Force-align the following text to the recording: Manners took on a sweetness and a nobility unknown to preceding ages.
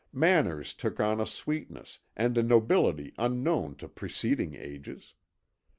Manners 0.11 0.73
took 0.73 0.99
on 0.99 1.21
a 1.21 1.27
sweetness 1.27 1.99
and 2.17 2.35
a 2.35 2.41
nobility 2.41 3.13
unknown 3.19 3.75
to 3.75 3.87
preceding 3.87 4.55
ages. 4.55 5.13